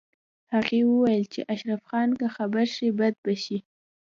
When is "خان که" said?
1.89-2.27